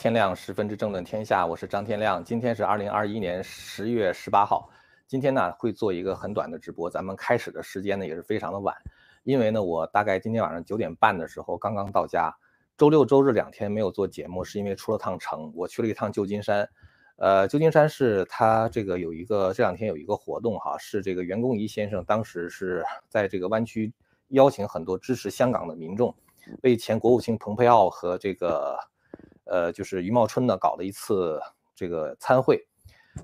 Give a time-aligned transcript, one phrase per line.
[0.00, 2.24] 天亮十分之政论天下，我是张天亮。
[2.24, 4.70] 今天是二零二一年十月十八号。
[5.06, 8.74] 今天呢会做一个很短的直播，咱们开始的时间呢也是非常的晚，
[9.24, 12.34] 因为呢我大概今天晚上九点半的时候刚刚到家。
[12.78, 16.66] 周六周日两天没有做节目，是因为出了趟城，我去了一趟旧金山。
[17.16, 23.92] 呃，旧金山是他这个有一个这两天有一个活动哈，是这个袁弓仪先生当时是在这个湾区
[24.28, 26.14] 邀请很多支持香港的民众，
[26.62, 28.78] 为前国务卿蓬佩奥和这个。
[29.50, 31.40] 呃，就是余茂春呢搞了一次
[31.74, 32.64] 这个参会，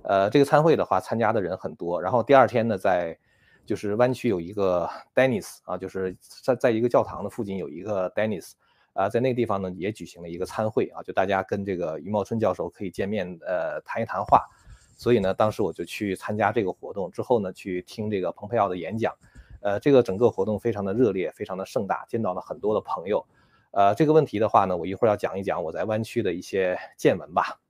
[0.02, 2.02] 呃，这个参会的话，参加的人很多。
[2.02, 3.16] 然后第二天呢，在
[3.64, 8.52] 就是湾区有一个 Dennis 啊，就是在在一个教堂的附近有一个 Dennis
[8.92, 14.44] 啊，在那个地方呢也举行了一个参会啊，就大家跟这个余茂春教授可以见面，呃，谈一谈话。
[14.96, 19.14] 所以呢，当时我就去参加这个活动，之后呢，去听这个蓬佩奥的演讲，
[19.60, 23.24] 呃，这个整个活动非常的热烈，非常的盛大，见到了很多的朋友。
[23.76, 27.60] 呃，这个问题的话呢，我一会儿要讲一讲我在湾区的一些见闻吧。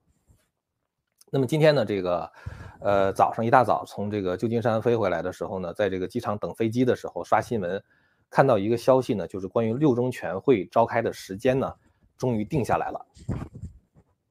[1.33, 2.31] 那么今天呢，这个，
[2.81, 7.83] 呃，早上一大早从这个旧金山飞回来的时候呢，在这个机场等飞机的时候刷新闻，
[8.31, 11.75] 看到一个消息呢，就是关于六中全会召开的时间呢，
[12.17, 13.05] 终于定下来了。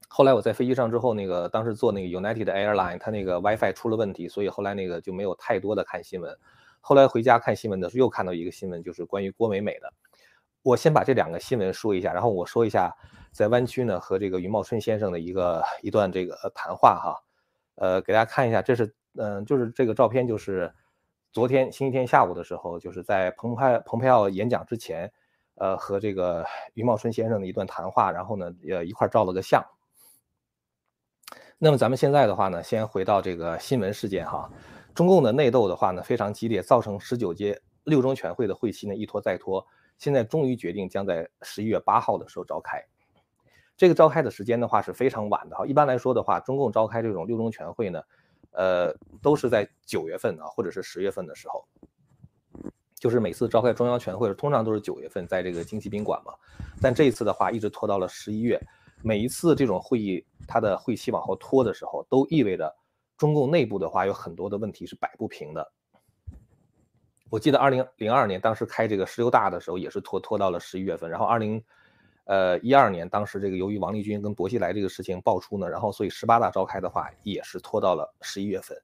[0.07, 6.33] 后来我在飞机上之后，那个当时坐那个 United Airline，它那个 WiFi 出了问题，所以后来那个就没有太多的看新闻。
[6.79, 9.91] 后来回家看新闻的时候，又看到一个新闻，就是关于郭美美的。
[10.65, 12.91] 我先把这两个新闻说一下，然后我说一下
[13.31, 17.23] 在湾区呢和这个余茂春先生的一个一段这个谈话哈，
[17.75, 20.73] 呃，给大家看一下，这是嗯，就是这个照片，就是
[21.31, 25.13] 昨天星期天下午的时候，就是在蓬佩蓬佩奥演讲之前，
[25.53, 26.43] 呃，和这个
[26.73, 29.63] 余茂春先生的一段谈话，然后呢，呃，一块照了个相。
[31.59, 34.49] 那么咱们现在的话呢，先回到这个新闻事件哈，
[34.95, 39.63] 中共的内斗的话呢非常激烈，造成十九届六中全会的会期呢一拖再拖。
[39.97, 42.83] 现在终于决定将在十一月八号的时候召开，
[43.77, 45.65] 这个召开的时间的话是非常晚的哈。
[45.65, 48.01] 一般来说的话，中共召开这种六中全会呢，
[48.51, 51.65] 呃，都是在九月份啊，或者是十月份的时候。
[52.97, 56.33] 就是每次召开中央全会，通常都是九月份，在这个京西宾馆嘛。
[56.81, 58.59] 但这一次的话，一直拖到了十一月。
[59.03, 62.73] 每一次这种会议，它的会期往后拖的时候，都意味着
[63.17, 65.71] 中共内部的话有很多的问题是摆不平的。
[67.29, 71.09] 我记得二零零二年当时开这个十六大的时候，也是拖拖到了十一月份。
[71.09, 71.61] 然后二零，
[72.25, 78.77] 呃一二年当时这个由于王立军跟薄熙来这个事情爆出呢，然后所以十八大召开的话也是拖到了十一月份。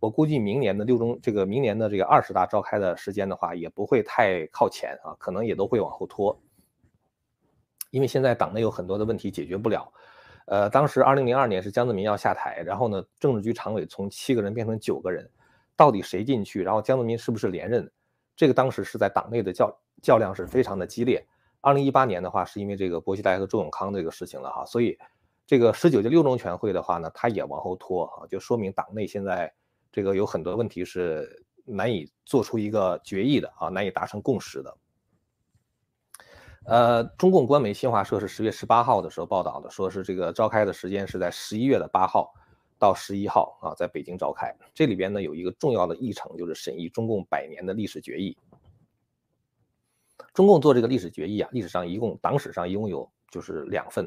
[0.00, 6.38] 我估计明年的六中这个明年的这个二十大召开的时间的话，也不会太靠前啊，可能也都会往后拖。
[7.90, 9.90] 因为现在党内有很多的问题解决不了。
[10.46, 15.30] 呃，当时二零零二年是江泽民要下台，然后呢，政治局常委从七个人变成九个人。
[15.76, 16.62] 到底谁进去？
[16.62, 17.90] 然后江泽民是不是连任？
[18.36, 21.24] 这个当时是在党内的较较量是非常的激烈。
[21.60, 24.98] 二零一八年的话，是因为这个薄熙来和周永康这个事情了哈，所以
[25.46, 29.52] 这个十九届六中全会的话呢，他也往后拖啊，就说明党内现在
[29.90, 34.76] 这个有很多问题是难以做出一个决议的啊，难以达成共识的。
[36.66, 42.32] 呃，中共官媒新华社是十月十八号的时候报道的，说是这个召开的时间是在十一月的八号。
[42.84, 44.54] 到十一号啊，在北京召开。
[44.74, 48.36] 这里边呢有一个重要的议程，就是审议中共百年的历史决议。
[50.34, 54.06] 中共做这个历史决议啊，历史上一共党史上一共有就是两份。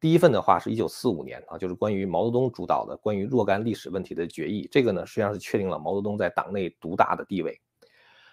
[0.00, 4.66] 第一份的话是一九四五年啊，就是关于毛泽东主导的关于若干历史问题的决议。
[4.72, 7.60] 这个呢实际上是确定了毛泽东在党内独大的地位。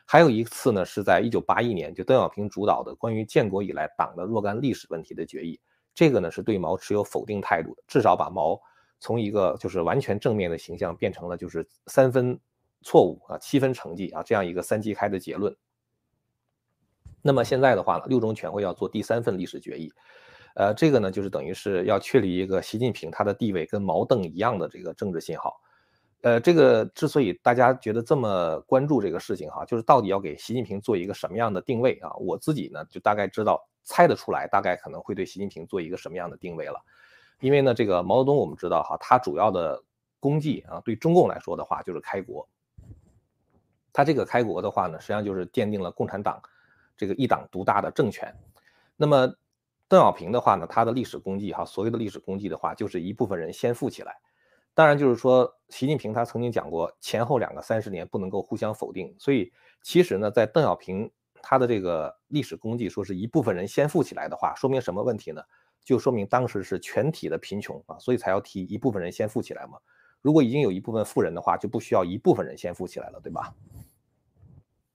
[0.05, 5.59] 还有一次呢是在一九八一年，就邓小平主导的关于建国以来党的若干历史问题的决议。
[5.93, 8.57] 这个呢是对毛持有否定态度的，至少把毛。
[9.03, 12.39] 从一个就是完全正面的形象变成了就是三分
[12.81, 15.53] 错误啊七分成绩啊这样一个三七开的结论。
[17.21, 19.91] 那么现在的话呢，六中全会要做第三份历史决议，
[20.55, 25.53] 呃，这个呢就是等于是要确立一个习近平他的地位跟毛邓一样的这个政治信号。
[26.21, 32.15] 呃，这个之所以大家觉得这么关注这个事情哈，就是到底要给习近平做一个什么样的定位啊？
[32.15, 36.79] 我自己呢就大概知道猜得出来，大概可能会对习近平做一个什么样的定位了。
[37.43, 39.83] 因为呢，这个毛泽东我们知道哈，他主要的
[40.17, 42.47] 功绩啊，对中共来说的话就是开国。
[43.91, 46.41] 他这个开国的话呢，实际上就是奠定了共产党
[46.95, 48.33] 这个一党独大的政权。
[48.95, 49.27] 那么
[49.89, 54.15] 邓小平的话呢，他的历史功绩哈，所谓的历史功绩的话，就是一部分人先富起来。
[54.73, 59.13] 当然就是说，习近平他曾经讲过，前后两个三十年不能够互相否定。
[59.19, 59.51] 所以
[59.81, 65.43] 其实呢，在邓小平他的这个历史功绩说是一部分人先富起来的话，说明什么问题呢？
[65.83, 69.77] 就说明当时是全体的贫穷啊，所以才要提一部分人先富起来嘛。
[70.21, 73.53] 如果已经有一部分富人的话，就不需要一部分人先富起来了，对吧？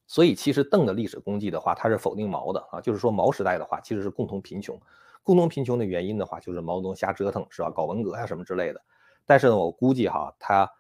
[0.07, 4.81] 所以其实邓的历史功绩的话，他是否定毛的啊，就是说毛时代的话其实是共同贫穷，
[5.23, 7.71] 共同贫穷的原因的话，就是毛泽东瞎折腾，是吧？
[7.71, 8.81] 搞文革呀什么之类的。
[9.27, 10.71] 但是呢，我估计哈，他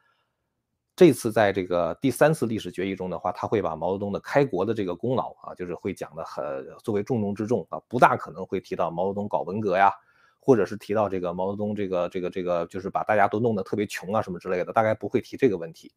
[0.98, 9.92] 这次在这个第三次历史决议中的话，他会把毛泽东的开国的这个功劳啊，就是会讲的很作为重中之重啊，不大可能会提到毛泽东搞文革呀，
[10.40, 15.92] 或者是提到这个毛泽东这个这个这个，就是把大家都弄得特别穷啊什么之类的，大概不会提这个问题。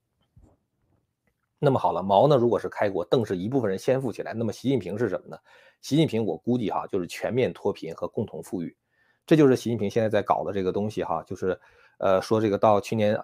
[1.57, 2.37] 那么好了，毛呢？
[2.37, 5.35] 如果是开国，邓是一部分人先富起来，那么习近平是什么呢？
[5.81, 8.77] 习近平我估计哈，就是全面脱贫和共同富裕，
[9.25, 11.59] 这就是习近平现在在搞的这个东西哈，就是
[12.01, 13.17] 呃说这个到去年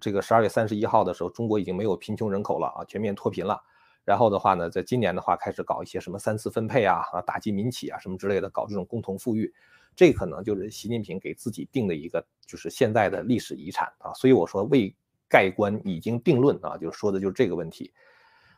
[0.00, 3.60] 这个十二月三十一号的时候，中国已经没有贫穷人口了啊，全面脱贫了。
[4.04, 9.52] 然后的话呢，在今年的话开始搞一些什么三次分配啊啊，打击民企啊什么之类的，搞这种共同富裕，
[9.94, 14.14] 这可能就是习近平给自己定的一个就是现在的历史遗产啊。
[14.14, 14.94] 所以我说为。
[15.32, 17.92] 盖棺已经定论啊，就是说的就是这个问题，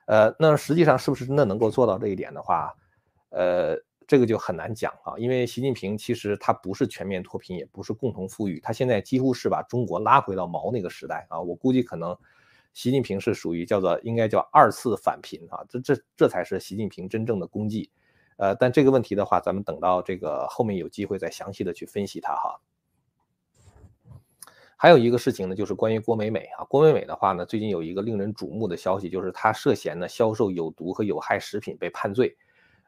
[0.07, 2.75] 呃，那实际上是不是真的能够做到这一点的话，
[3.29, 3.77] 呃，
[4.13, 12.15] 这个就很难讲啊，因为习近平其实他不是全面脱贫，也不是共同富裕，他现在几乎是把中国拉回到毛那个时代啊，我估计可能
[12.75, 17.91] 习近平是属于叫做应该叫二次返贫啊，这这这才是习近平真正的功绩，
[18.37, 22.61] 呃，但这个问题的话，咱们等到这个后面有机会再详细的去分析它哈。
[24.77, 26.65] 还有一个事情呢，就是关于郭美美啊。
[26.69, 32.37] 郭美美的话呢，最近有一个令人瞩目的消息，就是她涉嫌呢销售有毒和有害食品被判罪。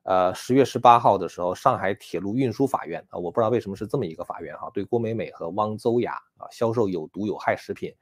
[0.05, 7.93] 呃，十月十八号的时候，上海铁路运输法院啊，我不知道为什么是这么一个法院哈，对郭美美和汪邹雅啊销售有毒有害食品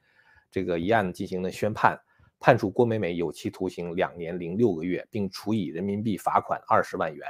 [0.51, 1.97] 这个一案进行了宣判，
[2.39, 7.25] 判处郭美美有期徒刑两年零六个月，并处以人民币罚款二十万元。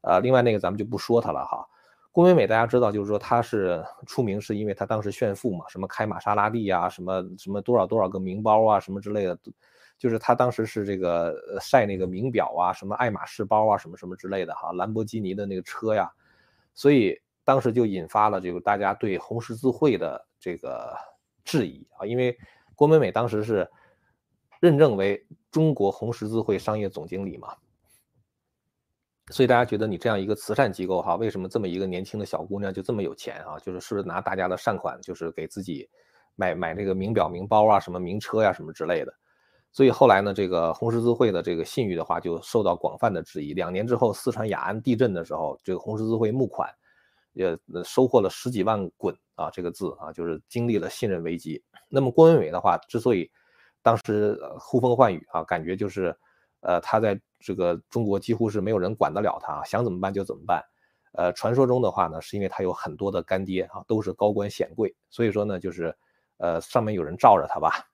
[0.00, 1.64] 呃，另外那个咱们就不说他了哈。
[2.12, 9.38] 郭美美，大家知道，就是说她是出名，是因为她当时炫富嘛，什么开玛莎拉蒂啊，什么什么多少多少个名包啊，什么之类的，
[10.00, 16.10] 就是他当时是这个晒那个名表啊，什么爱马仕包啊，什么什么之类的哈，兰博基尼的那个车呀，
[16.72, 20.96] 所以当时就引发了这个大家对红十字会的这个
[21.44, 22.34] 质疑啊，因为
[22.74, 23.70] 郭美美当时是
[24.58, 27.54] 认证为中国红十字会商业总经理嘛。
[29.28, 33.58] 所以大家觉得你这样一个慈善机构哈，为什么这么一个年轻的小姑娘就这么有钱啊？
[33.58, 35.86] 就是是不是拿大家的善款，就是给自己
[36.36, 39.14] 买买这个名表、名包啊，什么名车呀，什么之类的。
[39.72, 43.54] 所以后来呢，这个红十字会的这个信誉的话，就受到广泛的质疑。
[43.54, 46.68] 两年之后，四川雅安地震的时候，这个红十字会募款
[47.32, 51.62] 也收获了十几万滚啊，这个字啊，就是经历了信任危机。
[51.88, 53.30] 那么郭文伟的话，之所以
[53.82, 56.16] 当时呼风唤雨啊，感觉就是。
[56.62, 60.62] 呃，他在这个中国几乎是没有人管得了他，想怎么办就怎么办。
[61.12, 65.96] 呃，传说中的话呢，是因为他有很多的干爹啊，都是高官显贵，所以说呢，就是
[66.36, 67.89] 呃上面有人罩着他吧。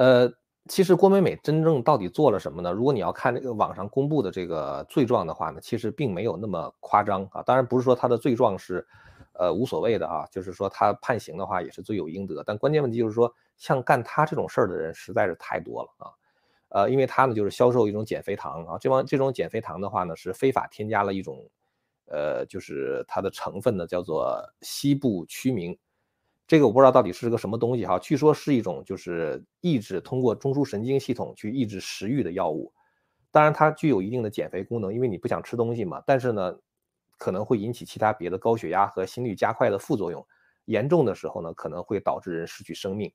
[0.00, 0.32] 呃，
[0.66, 2.72] 其实郭美美真正到底做了什么呢？
[2.72, 7.42] 如果你要看这个网上公布的这个罪状的话呢，其实并没有那么夸张啊。
[7.42, 8.86] 当然不是说她的罪状是
[9.34, 12.42] 呃无所谓的啊，就是说他判刑的话也是罪有应得。
[12.42, 16.08] 但关键问题就是说，像干他这种事儿的人实在是太多了啊。
[16.70, 21.46] 呃，因为它呢就是销售一种减肥糖啊，这帮这种减肥糖的话呢是非法添加了一种，
[22.06, 25.76] 呃，就是它的成分呢叫做西部曲明，
[26.50, 32.72] 这个我不知道到底是个什么东西哈，据说是一种就是抑制通过中枢神经系统去抑制食欲的药物，
[33.30, 36.52] 当然它具有一定的减肥功能，因为你不想吃东西嘛，但是呢
[37.18, 40.26] 可能会引起其他别的高血压和心率加快的副作用，
[40.64, 43.12] 严重的时候呢可能会导致人失去生命。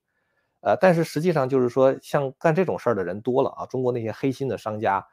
[0.62, 3.66] 呃，但是实际上就是说，像干这种事儿的人多了啊。
[3.66, 5.06] 中国那些黑心的商家，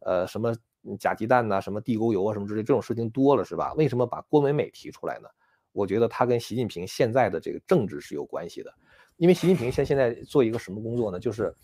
[0.00, 0.54] 呃，什么
[0.98, 3.74] 假鸡蛋呐，什么地沟油啊，什么之类，这种事情多了，是吧？
[3.74, 5.28] 为什么把郭美美提出来呢？
[5.76, 8.72] 我觉得他跟习近平现在的这个政治是有关系的。
[9.16, 11.20] 因为习近平现现在做一个什么工作呢？
[11.20, 11.54] 就是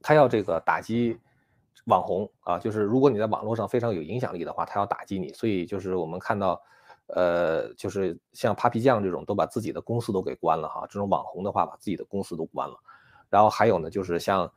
[0.00, 1.18] 他要这个打击
[1.86, 5.32] 网红啊，就是如果你在网络上非常有影响力的话，他要打击你。
[5.32, 6.62] 所以就是我们看到。
[7.12, 10.86] 呃，就是像 Papi 酱这种，都把自己的公司都给关了哈。
[10.88, 12.76] 这种网红的话，把自己的公司都关了。
[13.28, 14.48] 然后还有呢，就是像，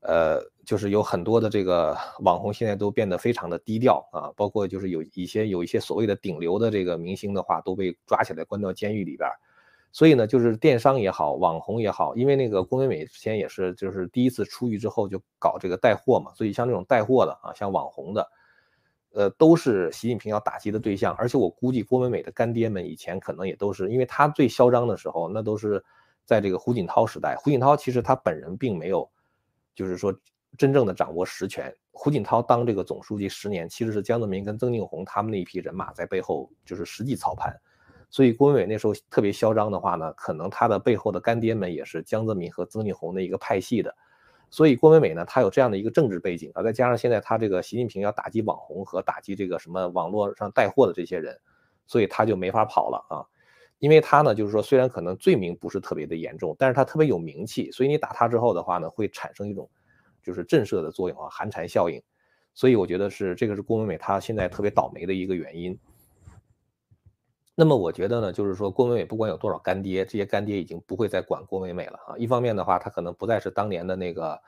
[0.00, 4.32] 呃，就是有很多的这个网红现在都变得非常的低调啊。
[4.36, 9.28] 包括就是有一些有一些所谓的顶流的这个明星的话，都被抓起来关到监狱里边。
[9.92, 18.30] 所以呢，就是电商也好，网红也好，因为那个郭美美之前也是就是第一次出狱之后就搞这个带货嘛，所以像这种带货的啊，像网红的。
[19.14, 25.82] 呃，都是习近平要打击的对象，而且我估计郭美美的干爹们以前可能也都是，因为他最嚣张的时候，那都是
[26.26, 27.34] 在这个胡锦涛时代。
[27.36, 29.10] 胡锦涛其实他本人并没有，
[29.78, 30.12] 就是说
[30.56, 31.72] 真正的掌握实权。
[31.92, 37.56] 胡锦涛当这个总书记十年，其实是江泽民跟曾庆红他们那一批人马在背后就是实际操盘。
[38.10, 43.94] 所以郭美美那时候特别嚣张的话呢，可能他的背后的干爹们也是江泽民和曾庆红的一个派系的。
[44.50, 51.38] 所以郭美美呢，她有这样的一个政治背景啊，再加上现在她这个习近平要打击网红和打击这个什么网络上带货的这些人，
[51.86, 53.22] 所以她就没法跑了啊。
[53.78, 59.70] 因为他呢，就是说虽然可能罪名不是特别的严重，但是他特别有名气，所以你打他之后的话呢，会产生一种
[60.22, 62.02] 就是震慑的作用啊，寒蝉效应。
[62.54, 65.78] 所以我觉得是这个是郭美美她现在特别倒霉的一个原因。
[67.54, 72.18] 那么我觉得呢，就是说郭美美不管有多少干爹，这些干爹已经不会再管郭美美了啊。
[72.18, 74.40] 一方面的话，她可能不再是当年的那个，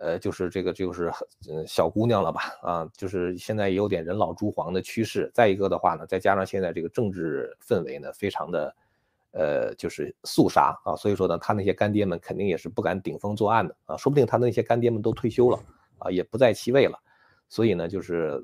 [0.00, 1.12] 呃，就是这个就是
[1.50, 5.30] 嗯小姑娘了吧啊，就是现在也有点人老珠黄的趋势。
[5.34, 8.76] 再一个的话呢，再加上现在这个政治氛围呢，非常的
[9.32, 15.58] 呃就是肃杀啊，所以说呢，他那些干爹们肯定也是不敢顶风作案的啊，说不定他那些干爹们都退休了
[15.98, 16.98] 啊，也不在其位了。
[17.50, 18.38] 所以呢，就是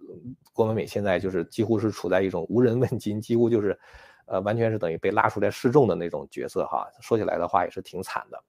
[0.54, 3.78] 郭美美现在就是几乎是处在一种无人问津，几乎就是，
[4.24, 6.88] 呃，完全是等于被拉出来示众的那种角色哈。
[7.00, 8.42] 说起来的话也是挺惨的。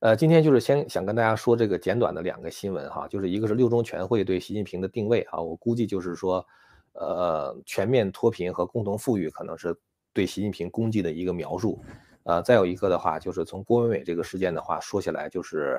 [0.00, 6.46] 呃，今天就是先想跟大家说这个简短的两个新闻哈，就是一个是六中全会对习近平的定位啊，我估计就是说，
[6.92, 9.76] 呃，全面脱贫和共同富裕可能是
[10.12, 11.82] 对习近平功绩的一个描述。
[12.22, 15.78] 呃，再有一个的话，就是从郭美美这个事件的话说起来，就是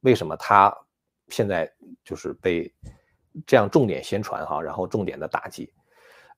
[0.00, 0.74] 为什么他。
[1.28, 1.72] 现在
[2.02, 2.74] 就是被
[3.46, 5.72] 这样重点宣传哈，然后重点的打击。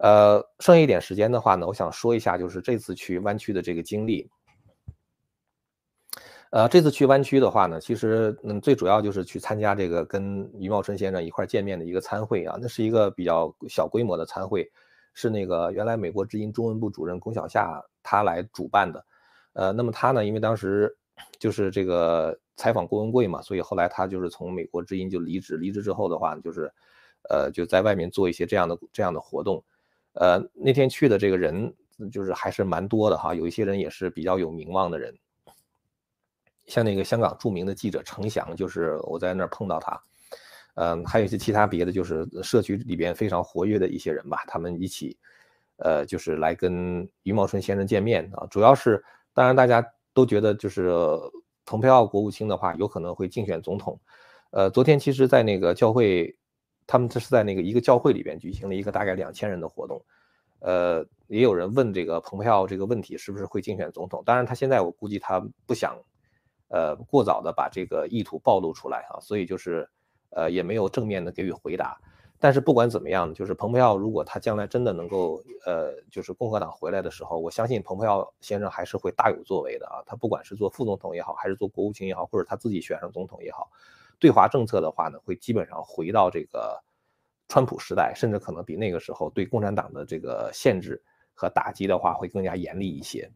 [0.00, 4.30] 呃，剩下一点时间的话呢，我想说一下，就是这次去湾区的这个经历。
[6.52, 12.58] 呃，这次去湾区的话呢，其实嗯，最主要就是去参加这个跟余茂春先生一块见面的一个参会啊。
[12.60, 14.70] 那是一个比较小规模的参会，
[15.14, 19.04] 是那个原来美国之音中文部主任龚小夏他来主办的。
[19.54, 20.96] 呃，那么他呢，因为当时
[21.38, 22.38] 就是这个。
[22.54, 26.70] 采访郭文贵嘛，所以后来他就是从美国之音就离职，离职之后的话，就是，
[27.30, 29.64] 呃，就在外面做一些这样的这样的活动，
[30.12, 31.74] 呃，那天去的这个人
[32.12, 35.12] 就是还是蛮多的哈，有一些人也是比较有名望的人，
[36.66, 40.02] 像那个香港著名的记者程翔，就是我在那儿碰到他，
[40.74, 45.16] 嗯，还有一些其他别的，就是社区里边非常活跃的一些人吧，他们一起，
[45.76, 49.04] 呃，就是来跟余茂春先生见面啊，主要是，
[49.34, 50.90] 当然大家都觉得就是。
[51.64, 53.98] 蓬佩奥国务卿的话有可能会竞选总统，
[54.50, 56.36] 呃，昨天其实，在那个教会，
[56.88, 60.04] 他们这是在那个一个教会里边举行了一个大概两千人的活动，
[60.58, 65.96] 呃，也有人问这个蓬佩奥这个问题是不是会竞选总统，当然他现在我估计他不想，
[66.72, 69.86] 呃，过早的把这个意图暴露出来啊，所以就是，
[70.30, 72.00] 呃，也没有正面的给予回答。
[72.40, 80.02] 但是不管怎么样，就是蓬佩奥如果他将来真的能够，呃，就是共和党回来的时候，我相信蓬佩奥先生还是会大有作为的啊。
[80.06, 83.70] 他不管是做副总统也好，还是做国务卿也好，或者他自己选上总统也好，
[84.18, 86.82] 对华政策的话呢，会基本上回到这个
[87.48, 91.00] 川普时代，甚至可能比那个时候对共产党的这个限制
[91.34, 93.30] 和打击的话会更加严厉一些。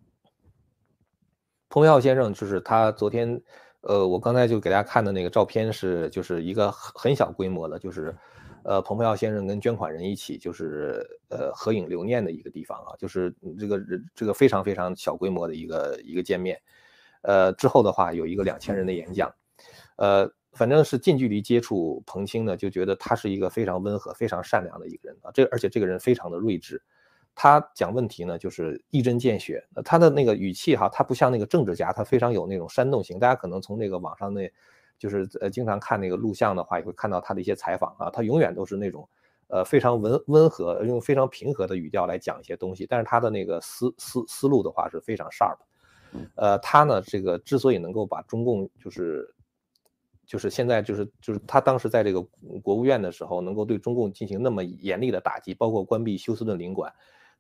[1.77, 3.39] 彭佩奥先生就是他昨天，
[3.83, 8.17] 呃，我刚才就给大家看的那个照片是，就是一个很很小规模的，就是。
[8.65, 13.81] 呃，彭佩奥先生跟捐款人一起，就是呃合影留念的一个地方啊，就是这个
[14.13, 16.61] 这个非常非常小规模的一个一个见面，
[17.23, 19.33] 呃之后的话有一个两千人的演讲，
[19.97, 26.83] 呃反正是近距离接触彭清呢，就觉得他是一个非常温和、非常善良的一个人啊，这而且这个人非常的睿智，
[27.37, 34.51] 他讲问题呢就是一针见血，他的那个语气哈，他不像那个政治家，他非常有那种煽动性，大家可能从那个网上那。
[34.99, 39.07] 就是呃，经常看那个录像的话，也会看到他的一些采访啊，他永远都是那种，
[39.49, 42.87] 呃，非常温温和，用非常平和的语调来讲一些东西。
[42.89, 45.59] 但是他的那个思思思路的话是非常 sharp，
[46.35, 49.35] 呃，他呢，这个之所以能够把中共就是，
[50.25, 52.23] 就是现在就是就是他当时在这个
[52.63, 56.91] 国务院的时候，能够对中共进行那么严厉的打击，包括关闭休斯顿领馆，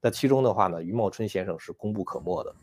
[0.07, 2.55] 那其中的话呢，余茂春先生是功不可没的。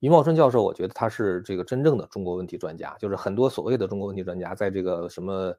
[0.00, 5.56] 余茂春教授，我觉得他是这个真正的中国问题专家，就是很多所谓的中国问题专家，在这个什么，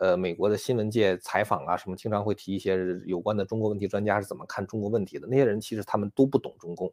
[0.00, 5.28] 呃，美国的新闻界采访啊，什么经常会提一些有关的中国问题专家是怎么看中国问题的。
[5.28, 6.92] 那些人其实他们都不懂中共。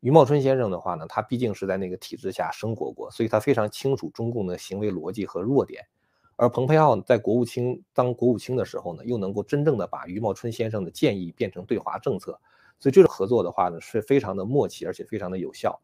[0.00, 5.82] 余茂春先生的话呢，他毕竟是在那个体制下生活过，所以他非常清楚中共的行为逻辑和弱点。
[6.36, 12.38] 而蓬佩奥在国务卿当国务卿的时候呢，又能够真正的把余茂春先生的建议变成对华政策，
[12.78, 15.80] 所以这种合作的话呢，是非常的默契，而且非常的有效。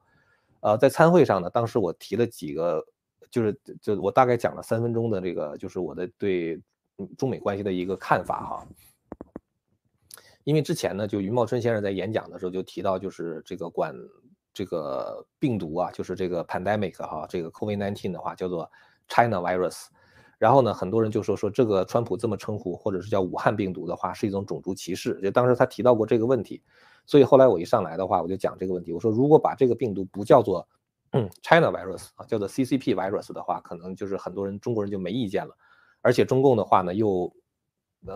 [0.60, 2.84] 呃，在参会上呢，当时我提了几个，
[3.30, 6.60] 就是就我大概讲了三分钟的这个，就是我的对
[7.16, 8.66] 中美关系的一个看法哈。
[10.44, 13.96] 因为之前呢，就余茂春先生在演讲的时候就提到，就是这个管
[14.52, 18.70] 这个病毒啊，就是这个 pandemic 哈，这个 COVID-19 的话叫做
[19.08, 19.86] China virus。
[20.42, 25.14] 然后呢，很多人就说说这个川普这么称呼，或者是叫武汉病毒的话，是一种种族歧视。
[25.22, 26.60] 就当时他提到过这个问题。
[27.06, 28.92] 所以后来我一上来的话，我就讲这个问题。
[28.92, 30.66] 我说，如果把这个病毒不叫做
[31.42, 35.56] China virus 啊，叫做 CCP virus 的话，可能就是很多人中国人就没意见了。
[36.00, 37.32] 而且中共的话呢，又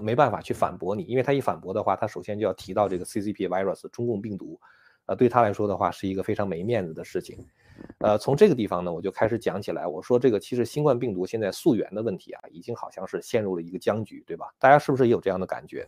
[0.03, 4.59] 没办法去反驳你，因为他一反驳的话，他首先就要提到这个 CCP virus 中共病毒，
[5.07, 7.47] 呃，对他来说的话是一个非常没面子的事情。
[7.99, 14.55] 呃，从这个地方呢，我就开始讲起来，我说这个其实新冠病毒现在溯源的问题啊，已经好像是陷入了一个僵局，对吧？
[14.59, 15.87] 大家是不是也有这样的感觉？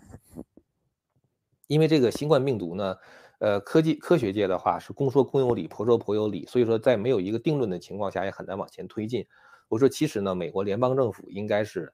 [1.66, 2.96] 因为这个新冠病毒呢，
[3.38, 9.26] 呃，科技科学界的话是公说公有理，婆说婆有理，所以说在没有一个定论的情况下，也很难往前推进。
[9.68, 11.92] 我说，其实呢，美国联邦政府应该是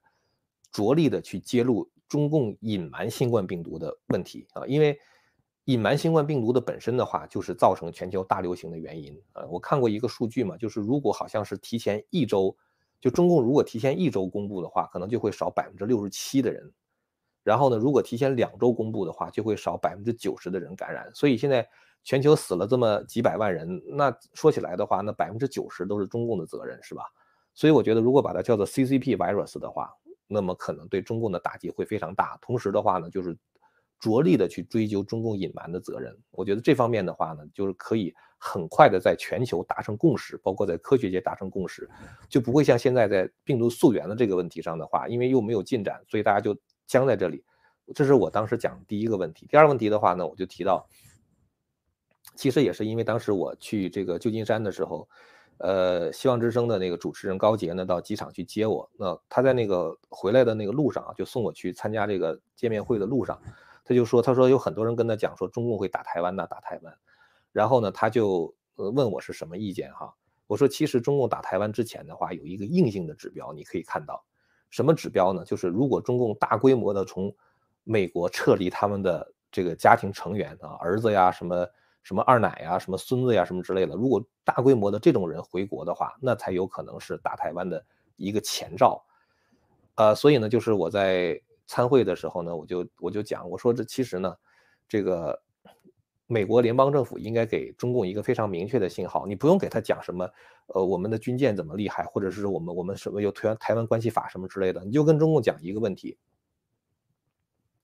[0.70, 4.96] 着力的去揭露中共隐瞒新冠病毒的问题啊，因为
[5.66, 9.44] 隐瞒新冠病毒的本身的话，就是造成全球大流行的原因啊。
[9.46, 12.54] 我看过一个数据嘛，就是如果好像是提前一周，
[13.00, 16.70] 就中共如果提前一周公布的话，可能就会少百分之六十七的人，
[17.42, 21.10] 然后呢，如果提前两周公布的话，就会少百分之九十的人感染。
[21.14, 21.66] 所以现在
[22.02, 27.02] 全球死了这么几百万人，那说起来的话，那百分之九十都是中共的责任，是吧？
[27.54, 29.90] 所以我觉得，如果把它叫做 CCP virus 的话，
[30.26, 32.36] 那么可能对中共的打击会非常大。
[32.42, 33.34] 同时的话呢，就是
[34.04, 36.14] 着力的去追究中共隐瞒的责任。
[36.30, 41.88] 我觉得这方面的话呢，就是可以很快的在全球达成共识，包括在科学界达成共识，
[42.28, 46.54] 就不会像现在在病毒溯源的这个问题上的话，因为又没有进展，所以大家就
[46.86, 47.42] 僵在这里。
[47.94, 49.46] 这是我当时讲第一个问题。
[49.48, 50.86] 第二个问题的话呢，我就提到，
[52.36, 55.08] 其实也是因为当时我去这个旧金山的时候。
[55.58, 58.90] 呃，希望之声的那个主持人高杰呢，到机场去接我。
[58.98, 63.40] 那他在那个回来的那个路上啊，就送我去参加这个见面会的路上，
[63.84, 66.94] 他就说，他说有很多人跟他讲说中共会打台湾呐，打台湾。
[67.52, 70.12] 然后呢，他就呃问我是什么意见哈。
[70.46, 74.24] 我说其实中共打台湾之前的话，有一个硬性的指标，你可以看到，
[74.70, 75.44] 什么指标呢？
[75.44, 77.34] 就是如果中共大规模的从
[77.84, 81.66] 美国撤离他们的这个家庭成员啊，儿子呀什么。
[82.04, 83.94] 什么二奶呀，什么孙子呀，什么之类的。
[83.94, 87.82] 如果大规模的这种人回国的话，那才有可能是打台湾的
[88.16, 89.02] 一个前兆。
[89.94, 94.34] 呃，所以呢，就是我在参会的时候呢，我就我就讲，我说这其实呢，
[94.88, 95.42] 这个
[96.26, 100.28] 美国联邦政府应该给中共一个非常明确的信号，你不用给他讲什么，
[100.68, 106.18] 呃，我们的军舰怎么厉害，或者是我们我们什么有台湾台湾关系法什么之类的，你就跟中共讲一个问题。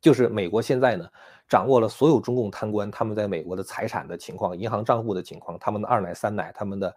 [0.01, 1.07] 就是美国现在呢，
[1.47, 6.97] 掌握了所有中共贪官他们在美国的财产的情况、银行账户的情况、他们的二奶三奶、他们的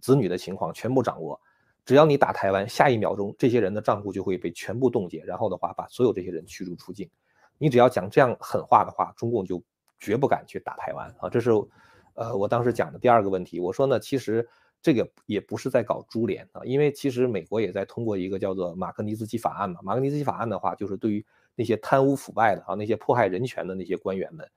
[0.00, 1.40] 子女的情况全部掌握。
[1.84, 7.08] 只要你打台湾，下一秒钟这些人的账户就会被全部冻结，然后的话把所有这些人驱逐出境。
[7.58, 9.62] 你只要讲这样狠话的话，中共就
[10.00, 11.28] 绝不敢去打台湾啊！
[11.28, 11.50] 这是，
[12.14, 13.60] 呃，我当时讲的第二个问题。
[13.60, 14.46] 我说呢，其实
[14.82, 19.78] 这个也不是在搞株连啊，因为其实美国也在通过一个叫做马克尼兹基法案嘛。
[19.82, 24.50] 马克尼兹基法案的话，就是对于那些贪污腐败的啊，那些迫害人权的那些官员们，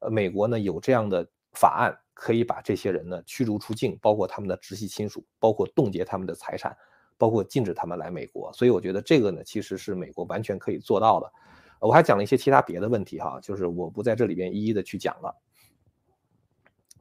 [0.00, 6.76] 呃，美国呢有这样的法案，可以把这些人呢驱逐出境，包括他们的直系亲属，包括冻结他们的财产，
[7.18, 8.52] 包括禁止他们来美国。
[8.52, 11.32] 所以我觉得这个呢，其实是美国完全可以做到的。
[11.80, 15.34] 我还讲了一些其他别的问题哈，就是我不在这里边一一的去讲了。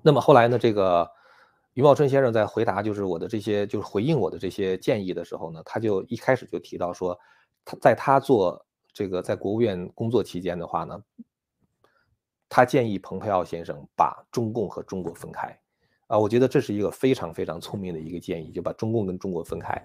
[0.02, 1.10] 那么后来呢，这个
[1.74, 7.18] 余茂春先生在回答就是我的这些，就是回应我的这些建议的时候呢，他就一开始就提到说，
[7.64, 8.66] 他在他做。
[8.94, 11.02] 这个在国务院工作期间的话呢，
[12.54, 15.58] 他建议蓬佩奥先生把中共和中国分开，
[16.08, 19.82] 啊，我觉得这是一个非常非常聪明的一个建议，就把中共跟中国分开。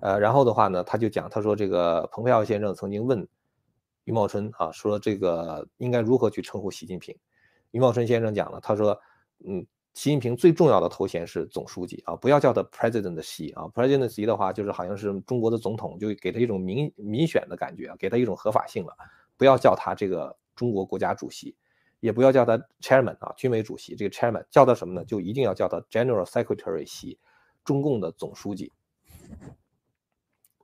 [0.00, 3.26] 呃，然后的话呢，他就讲，他说这个蓬佩奥先生曾经问
[4.04, 7.16] 余茂春啊，说这个应该如何去称呼习近平。
[7.70, 9.00] 余茂春先生讲了，他说，
[9.46, 9.66] 嗯。
[9.94, 18.96] 习近平最重要的头衔是总书记啊，不要叫他 President 习啊，President 习的话就是好像是中国的总统，就给他一种民民选的感觉，给他一种合法性了。
[19.36, 21.54] 不要叫他这个中国国家主席，
[22.02, 25.04] 也不要叫他 Chairman 啊，军委主席这个 Chairman 叫他什么呢？
[25.04, 27.16] 就一定要叫他 General Secretary 习，
[27.64, 28.72] 中共的总书记。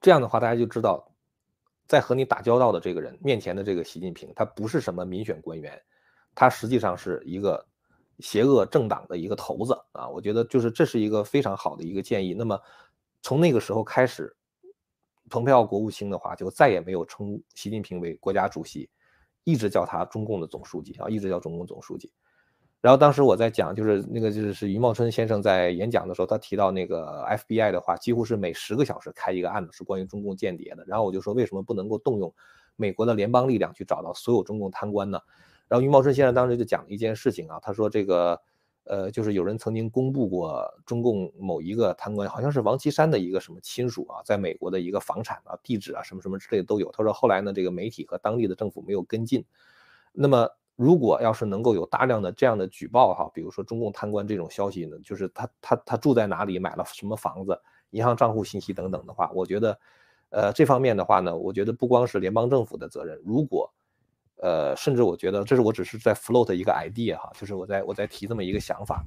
[0.01, 1.11] 这样的话，大家就知道，
[1.87, 5.81] 在和你打交道的这个人面前的这个习近平，他不是什么民选官员，
[6.35, 7.66] 他实际上是一个。
[8.20, 12.35] 邪恶政党的一个头子啊，我觉得就是这是一个非常好的一个建议。
[12.35, 12.61] 那么
[13.22, 14.37] 从那个时候开始，
[15.31, 18.90] 蓬佩奥国务卿的话就再也没有称习近平为国家主席，
[19.44, 22.12] 一直叫他中共的总书记啊，一直叫中共总书记。
[22.81, 30.85] 然后当时我在讲，就是那个就是是余茂春先生在演讲的时候，他提到那个 FBI 的话，几乎是每十个小时开一个案子是关于中共间谍的。
[30.87, 32.33] 然后我就说，为什么不能够动用
[32.77, 35.18] 美国的联邦力量去找到所有中共贪官呢？
[35.66, 38.40] 然后余茂春先生当时就讲了一件事情啊，他说这个，
[38.88, 46.90] 呃，就是有人曾经公布过中共某一个贪官，好像是王岐山的一个什么亲属啊，在美国的一个房产啊、地址啊什么什么之类的都有。
[46.92, 49.44] 他说后来呢，这个媒体和当地的政府没有跟进。
[50.12, 59.79] 那么如果要是能够有大量的这样的举报哈，比如说中共贪官这种消息呢，就是他他他住在哪里，买了什么房子，银行账户信息等等的话，我觉得，
[60.31, 63.70] 呃，这方面的话呢，我觉得不光是联邦政府的责任，如果，
[64.40, 69.05] 呃，甚至我觉得这是我只是在 float 一个 idea 哈，就是我在我在提这么一个想法，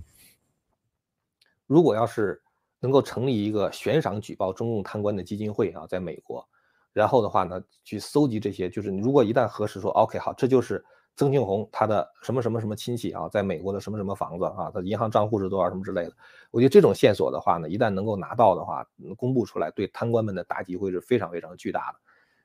[1.67, 2.41] 如果要是
[2.80, 6.48] 能够成立一个悬赏举报中共贪官的基金会啊，在美国。
[6.94, 10.84] 然后的话呢，去搜集这些，就是你如果一旦核实说，OK，好，这就是
[11.15, 16.13] 曾庆红他的什么什么什么亲戚啊，在美国的什么什么房子啊，他银行账户是多少什么之类的，
[16.52, 22.00] 我觉得这种线索的话呢，一旦能够拿到的话，公布出来，对贪官们的打击会是非常非常巨大的。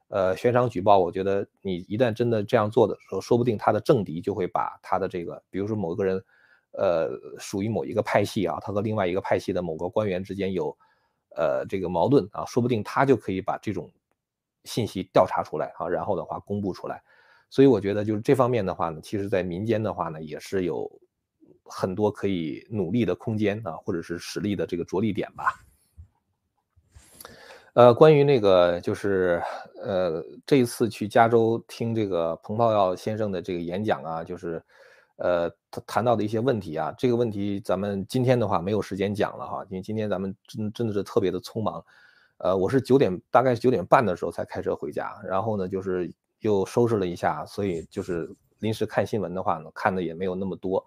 [0.08, 6.22] 呃，悬赏举报，我觉得你一旦真的这样做的时候，说不定他的政敌就会把他的这个，比如说某个人，
[6.72, 10.76] 呃，属于某一个派系啊，他和另外一个派系的某个官员之间有，
[11.36, 13.90] 呃，这个矛盾啊，说不定他就可以把这种。
[14.68, 17.00] 信息调查出来啊，然后的话公布出来，
[17.50, 20.90] 所以我觉得就是这方面的话呢，其实在民间的话呢，也是有
[21.62, 25.64] 很多可以努力的空间啊，或者是实力的这个着力点吧。
[27.76, 29.42] 呃，关于那个就是
[29.82, 34.62] 呃这一次去加州听这个彭浩耀先生的这个演讲啊，就是
[35.16, 41.84] 呃他谈到的一些问题啊，这个问题咱们今天的话没有时间讲了哈，因为今天咱们真真的是特别的匆忙。
[42.38, 46.10] 呃，我是九点，大概九点半的时候才开车回家，然后呢，就是
[46.40, 48.26] 又收拾了一下，所以就是
[48.60, 50.82] 临时看新闻的话呢，看的也没有那么多，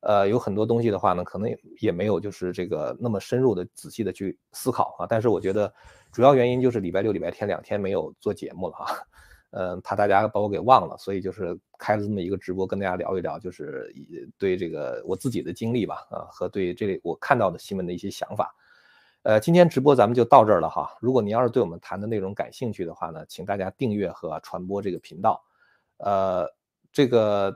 [0.00, 5.06] 呃，有很多东西的话呢，可能也没有就是这个那么深入的、仔细的去思考啊。
[5.08, 5.72] 但是我觉得
[6.10, 9.06] 主要原因就是礼拜六、礼拜天两天没有做节目了哈，
[9.50, 13.92] 嗯， 怕大家把我给忘了，所以就是开了这么一个直播，跟大家聊一聊，就是
[14.38, 18.54] 对这个我自己的经历吧，啊，和对这里我看到的新闻的一些想法。
[19.22, 20.96] 呃，今天直播咱们就到这儿了哈。
[20.98, 25.44] 如果您要是对我们谈的内容感兴趣的话呢，请大家订阅和传播这个频道。
[25.98, 26.48] 呃，
[26.90, 27.54] 这个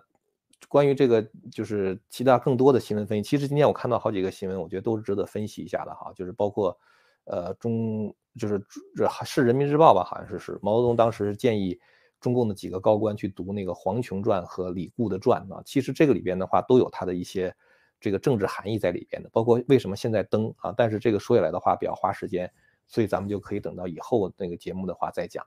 [0.68, 6.12] 关于这个就是其他更多的新闻分析，其实今天我看到好几个新闻，我觉得都是值得分析一下的哈。
[6.14, 6.77] 就是包括
[7.24, 8.64] 呃中就是
[9.24, 11.79] 是人民日报吧，好像是是毛泽东当时建议
[12.20, 15.62] 中共的几个高官去读那个黄琼传和李固的传啊。
[15.64, 17.55] 其实这个里边的话都有他的一些。
[18.00, 20.74] 这个政治含义在里边的，包括为什么现在登啊？
[20.77, 22.53] 但是这个说起来的话比较花时间，
[22.87, 25.42] 所以咱们就可以等到以后那个节目的话再讲。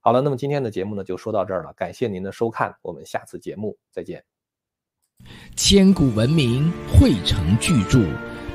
[0.00, 4.39] 好了，那么今天的节目呢就说到这儿了，感谢您的收看，我们下次节目再见。
[5.56, 8.00] 千古文明汇成巨著，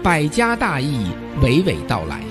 [0.02, 1.08] 百家大义
[1.42, 2.22] 娓娓道来。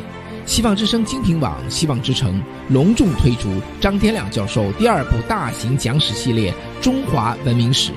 [0.47, 3.49] 希望之声精品网，希望之城隆重推出
[3.81, 7.93] 张天亮教授第二部大型讲史系列《中华文明史》。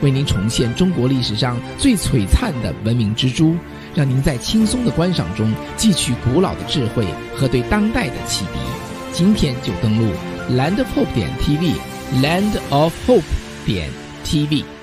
[0.00, 3.56] 为您重现中国历史上最璀璨的文明之珠，
[3.96, 8.60] 让您在轻松的观赏中汲取古老的智慧和对当代的启迪。
[9.12, 10.12] 今天就登录
[10.52, 13.24] landofhope 点 tv，land of hope
[13.66, 13.90] 点
[14.24, 14.77] tv。